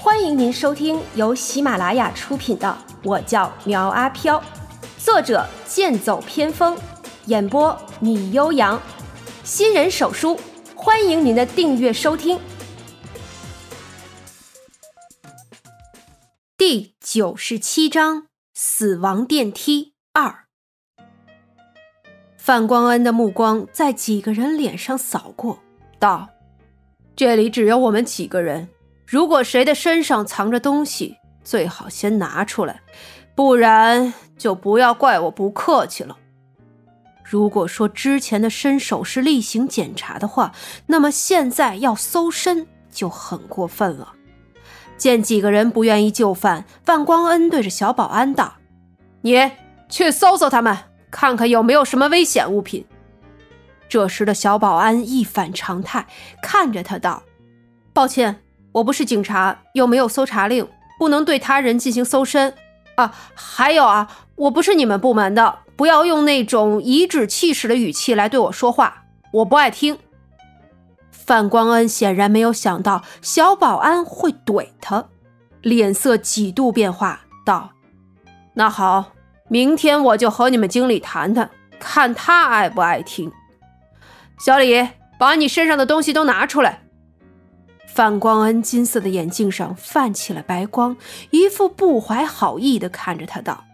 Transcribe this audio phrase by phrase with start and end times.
[0.00, 2.68] 欢迎您收听由喜马拉雅出品的
[3.02, 4.40] 《我叫苗阿飘》，
[4.96, 6.78] 作者剑走偏锋，
[7.26, 8.80] 演播米悠扬，
[9.42, 10.38] 新人手书，
[10.76, 12.38] 欢迎您的订阅收听。
[16.56, 20.44] 第九十七章：死亡电梯二。
[22.36, 25.58] 范光恩的目光在几个人脸上扫过，
[25.98, 26.28] 道
[27.16, 28.68] ：“这里只有我们几个人。”
[29.10, 32.82] 如果谁的身上藏着东西，最好先拿出来，
[33.34, 36.18] 不然就不要怪我不客气了。
[37.24, 40.52] 如果说之前的伸手是例行检查的话，
[40.88, 44.12] 那么现在要搜身就很过分了。
[44.98, 48.56] 见几个人不愿意就范，范光恩对着小保安道
[49.22, 49.50] ：“你
[49.88, 50.76] 去搜搜他们，
[51.10, 52.84] 看看有没有什么危险物品。”
[53.88, 56.06] 这时的小保安一反常态，
[56.42, 57.22] 看着他道
[57.94, 60.68] ：“抱歉。”我不是警察，又没有搜查令，
[60.98, 62.54] 不能对他人进行搜身。
[62.96, 69.98] 啊，还有啊，我不是你们部门的，不要用那种颐指气使的语气来对我说话，我不爱听。
[71.10, 75.04] 范光恩显然没有想到小保安会怼他，
[75.62, 77.70] 脸色几度变化，道
[78.54, 79.12] ：“那好，
[79.48, 83.30] 明天我就和你们经理谈谈，看他爱不爱听。”
[84.40, 86.82] 小李，把你身上的东西都拿出来。
[87.98, 90.96] 范光恩金色的眼镜上泛起了白光，
[91.30, 93.64] 一副不怀好意的看着他道：“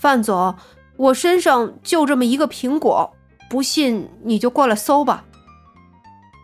[0.00, 0.56] 范总，
[0.96, 3.14] 我身上就这么一个苹果，
[3.48, 5.26] 不信你就过来搜吧。”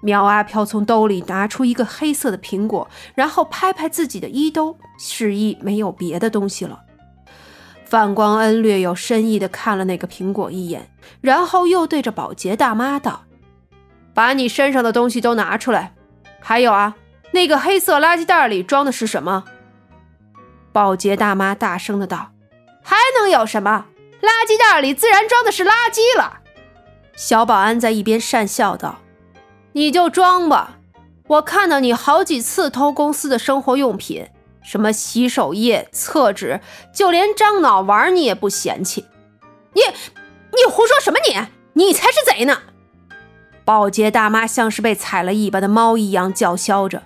[0.00, 6.82] 苗阿飘从兜里拿出一个黑色的苹果，然后拍拍自己的衣兜，示意没有别的东西了。
[7.84, 10.88] 范光恩略有深意的看了那个苹果一眼，
[11.20, 13.22] 然后又对着保洁大妈道
[14.14, 15.94] ：“把你身上的东西都拿出来。”
[16.40, 16.96] 还有啊，
[17.32, 19.44] 那个黑色垃圾袋里装的是什么？
[20.72, 22.32] 保洁大妈大声的道
[22.82, 23.86] ：“还能有什么？
[24.22, 26.38] 垃圾袋里自然装的是垃圾了。”
[27.16, 28.98] 小保安在一边讪笑道
[29.72, 30.78] ：“你就装吧，
[31.26, 34.28] 我看到你好几次偷公司的生活用品，
[34.62, 36.60] 什么洗手液、厕纸，
[36.94, 39.06] 就连樟脑丸你也不嫌弃。
[39.74, 39.82] 你，
[40.52, 41.18] 你胡说什么？
[41.28, 42.58] 你，你才是贼呢！”
[43.70, 47.04] 保洁大妈像是被踩了尾巴的猫一样叫嚣着，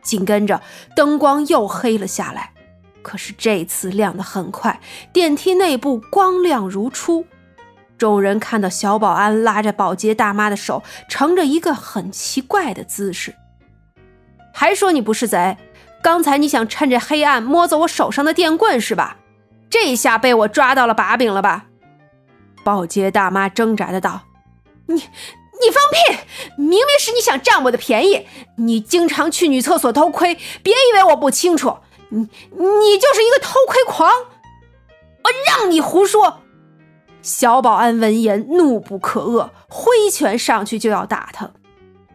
[0.00, 0.62] 紧跟着
[0.94, 2.52] 灯光又黑了下来。
[3.02, 4.78] 可是这次亮得很快，
[5.12, 7.26] 电梯内部光亮如初。
[7.98, 13.34] 众人看到小保安拉着保洁大妈的手，呈着一个很奇怪的姿势，
[14.52, 15.56] 还说你不是贼。
[16.00, 19.16] 刚才你想趁着黑暗摸走我手上的电棍是吧？
[19.68, 21.66] 这下被我抓到了把柄了吧？
[22.62, 24.20] 保洁大妈挣扎的道
[24.86, 25.02] ：“你。”
[25.64, 26.18] 你放屁！
[26.56, 28.26] 明明是你想占我的便宜。
[28.56, 31.78] 你经常去女厕所偷窥，别以为我不清楚。
[32.10, 34.10] 你你就是一个偷窥狂。
[34.10, 36.40] 我让你胡说！
[37.22, 41.50] 小保安闻言怒不可遏，挥拳上去就要打他。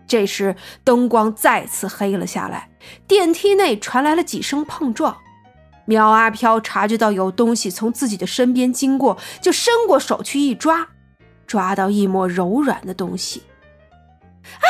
[0.07, 2.69] 这时灯光再次黑了下来，
[3.07, 5.17] 电梯内传来了几声碰撞。
[5.85, 10.89] 苗阿飘察觉到有东西从自己的身边经过，就伸过手去一抓。
[11.49, 13.41] 抓到一抹柔软的东西，
[14.43, 14.69] 啊！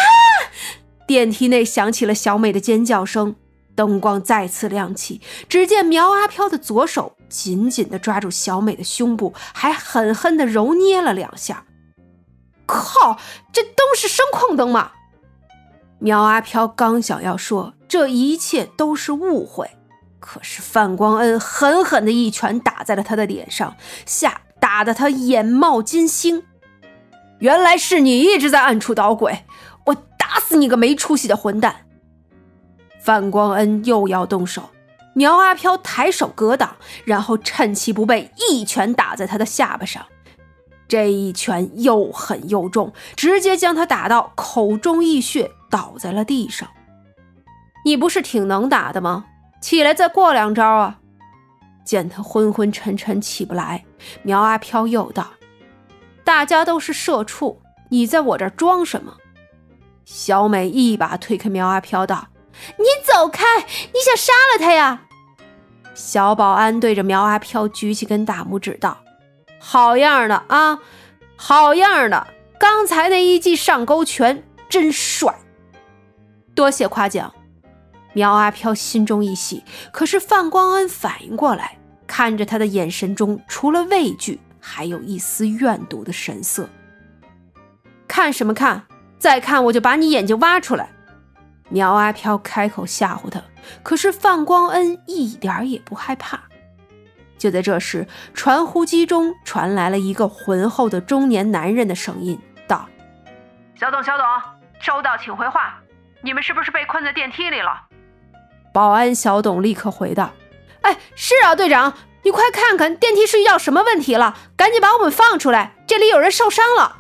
[1.06, 3.36] 电梯内响起了小美的尖叫声，
[3.76, 5.20] 灯光再次亮起。
[5.50, 11.66] 只见苗阿飘的左手紧紧地抓住小美的胸部，还狠狠地揉捏了两下。
[12.66, 13.20] 靠！
[13.52, 14.94] 这灯是声控灯吗？
[16.00, 19.70] 苗阿飘刚想要说这一切都是误会，
[20.22, 23.76] 可是范光恩狠狠的一拳打在了他的脸上，
[24.06, 26.46] 吓打得他眼冒金星。
[27.40, 29.46] 原来是你一直在暗处捣鬼，
[29.86, 31.88] 我打死你个没出息的混蛋！
[33.02, 34.70] 范光恩又要动手，
[35.14, 40.06] 苗阿飘抬手格挡，然后趁其不备，一拳打在他的下巴上。
[40.88, 46.68] 这一拳又狠又重，直接将他打到口中溢血，倒在了地上。
[47.86, 49.26] 你不是挺能打的吗？
[49.62, 51.00] 起来再过两招啊！
[51.86, 53.86] 见他昏昏沉沉起不来，
[54.24, 55.28] 苗阿飘又道。
[56.30, 57.60] 大家都是社畜，
[57.90, 59.18] 你在我这儿装什么？
[60.06, 62.28] 小美一把推开苗阿飘，道
[62.78, 63.44] ：“你走开！
[63.58, 65.08] 你想杀了他呀？”
[65.96, 69.00] 小保安对着苗阿飘举起根大拇指，道
[69.58, 70.78] ：“好样的啊，
[71.36, 72.28] 好样的！
[72.60, 75.36] 刚才那一记上勾拳真帅，
[76.54, 77.34] 多谢夸奖。”
[78.14, 84.40] 苗阿飘心中一喜，可是范光恩反应过来，看着他的眼神中除了畏惧。
[84.60, 86.70] 还有一丝怨毒的神色。
[88.08, 88.84] 看什么看？
[89.18, 90.90] 再看我就把你眼睛挖出来！
[91.70, 93.42] 苗阿飘开口吓唬他，
[93.84, 96.40] 可是范光恩一点也不害怕。
[97.38, 102.88] 就在这时，传呼机中传来了一个浑厚的中年男人的声音，道
[103.80, 104.26] ：“小董，小董，
[104.80, 105.80] 收到，请回话。
[106.22, 107.88] 你们是不是被困在电梯里了？”
[108.74, 110.32] 保安小董立刻回道
[110.82, 116.98] ：“哎，是啊，队长，你快看看电梯是遇到什么问题了，赶紧把我们放出来，这里有人受伤了。”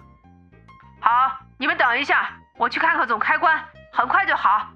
[1.01, 1.09] 好，
[1.57, 3.57] 你们等一下，我去看看总开关，
[3.91, 4.67] 很快就好。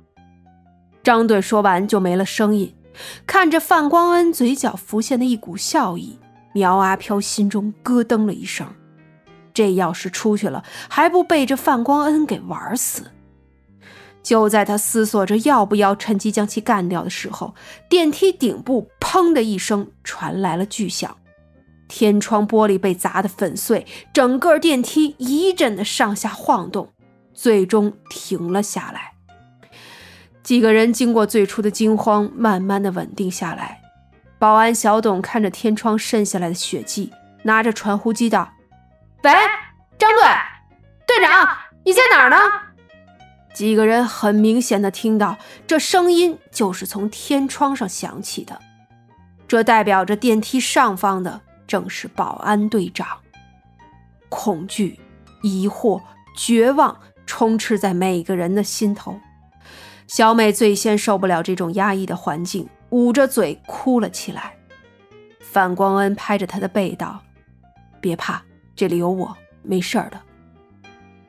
[1.01, 2.75] 张队说完就没了声音。
[3.25, 6.19] 看着范光恩嘴角浮现的一股笑意，
[6.53, 8.67] 苗阿飘心中咯噔了一声。
[9.53, 13.11] 这要是出去了，还不被这范光恩给玩死？
[14.23, 17.53] 就在他思索着要不要趁机将其干掉的时候，
[17.89, 21.17] 电梯顶部“砰”的一声传来了巨响，
[21.89, 26.93] 天窗玻璃被砸得粉碎，整个电梯一阵的上下晃动，
[27.33, 29.11] 最终停了下来。
[30.41, 33.81] 几个人经过最初的惊慌，慢慢的稳定下来。
[34.39, 37.11] 保安小董看着天窗渗下来的血迹，
[37.43, 38.51] 拿着传呼机道
[39.23, 39.31] ：“喂，
[39.97, 40.21] 张队，
[41.07, 41.47] 队长，
[41.83, 42.37] 你在哪儿呢？”
[43.53, 48.59] 几个人很明显的听到这声音就是从天窗上响起的，
[49.47, 53.07] 这代表着电梯上方的正是保安队长。
[54.29, 54.99] 恐惧、
[55.43, 56.01] 疑惑、
[56.35, 59.19] 绝望充斥在每个人的心头。
[60.07, 64.55] 小美最先受不了这种压抑的环境，捂着嘴哭了起来。
[65.39, 67.21] 范光恩拍着她的背道
[68.01, 68.43] ：“别怕，
[68.75, 70.19] 这里有我，没事的。”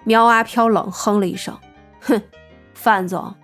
[0.05, 1.56] 苗阿飘冷哼了一声
[2.06, 2.23] ：“哼，
[2.75, 3.35] 范总，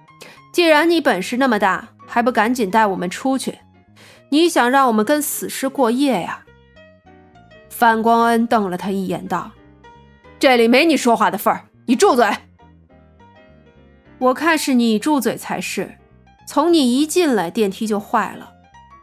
[0.53, 3.59] 既然你本事那么大，还不赶紧带我们出去？
[4.31, 6.45] 你想让我们跟死尸过夜呀？”
[7.69, 9.53] 范光恩瞪了他一眼，道
[10.39, 12.27] ：“这里没你说话的份儿，你住嘴。”
[14.19, 15.97] 我看是你住嘴才是，
[16.47, 18.53] 从你一进来电梯就坏了，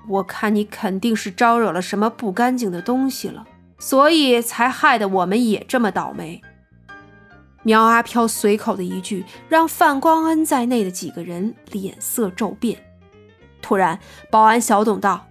[0.07, 3.45] 我看你肯定是招惹了什么不干净的东西了，
[3.79, 6.39] 所以才害得我们也这么倒霉。
[7.67, 12.81] 苗阿飘随口的一句，让范光恩在内的几个人脸色骤变。
[13.61, 13.99] 突然，
[14.31, 15.27] 保安小董道：“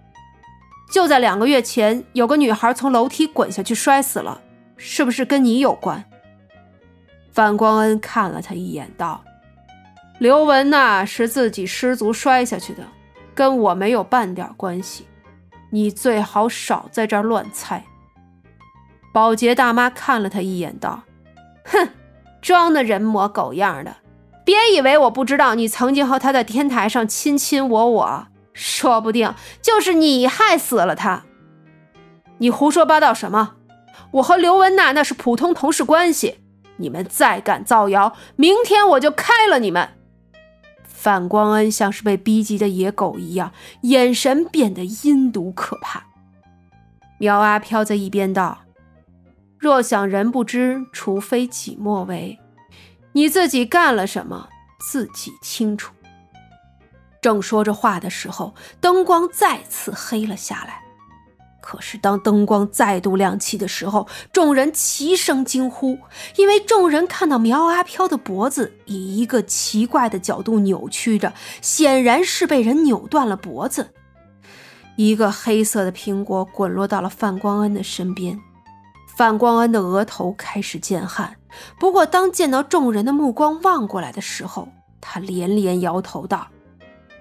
[0.93, 4.39] 就在两个月前，有个女孩从楼梯滚下去摔死了，
[4.77, 6.05] 是不是跟你有关？”
[7.33, 9.25] 范光恩看了他一眼，道。
[10.19, 12.87] 刘文呐，是自己失足摔下去的，
[13.35, 15.07] 跟我没有半点关系。
[15.71, 17.83] 你最好少在这儿乱猜。
[19.15, 21.03] 保洁大妈看了他一眼，道
[21.65, 21.89] ：“哼，
[22.47, 23.97] 装的人模狗样的，
[24.45, 31.25] 别以为我不知道你曾经和他在天台上亲亲我我，说不定就是你害死了他。
[32.39, 33.55] 你胡说八道什么？
[34.13, 36.39] 我和刘文娜那是普通同事关系，
[36.77, 39.89] 你们再敢造谣，明天我就开了你们。”
[40.87, 43.51] 范光恩像是被逼急的野狗一样，
[43.81, 46.05] 眼神变得阴毒可怕。
[47.19, 48.59] 苗阿飘在一边道
[49.59, 52.39] ：“若想人不知，除非己莫为。
[53.13, 54.49] 你自己干了什么，
[54.79, 55.93] 自己清楚。”
[57.23, 60.83] 正说着话的时候，灯光再次黑了下来。
[61.61, 65.99] 可是，当灯光再度亮起的时候，众人齐声惊呼，
[66.37, 73.93] 因为众人看到苗阿飘的脖子以一个奇怪的角度扭曲着，显然是被人扭断了脖子。
[74.95, 78.39] 一个黑色的苹果滚落到了范光恩的身边，
[79.17, 81.37] 范光恩的额头开始见汗。
[81.81, 84.69] 不过，当见到众人的目光望过来的时候，
[85.01, 86.49] 他连连摇头道：“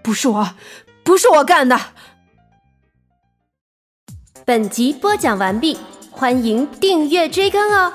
[0.04, 0.56] 不是我，
[1.04, 1.80] 不是我干的。”
[4.44, 5.80] 本集播讲完毕，
[6.12, 7.94] 欢迎订阅追更哦。